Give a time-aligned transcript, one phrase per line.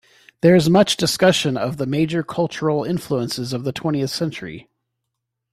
[0.41, 4.67] There is much discussion of the major cultural influences of the twentieth century.